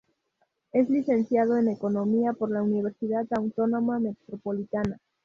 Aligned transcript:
Es 0.71 0.89
licenciado 0.89 1.57
en 1.59 1.67
Economía 1.67 2.33
por 2.33 2.49
la 2.49 2.63
Universidad 2.63 3.27
Autónoma 3.37 3.99
Metropolitana. 3.99 4.97